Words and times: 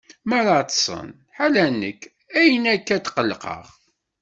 Meṛṛa 0.29 0.57
ṭṭsen, 0.67 1.09
ḥala 1.35 1.65
nekk, 1.79 2.01
ayen 2.39 2.65
akka 2.73 2.97
tqelqeɣ? 3.05 3.65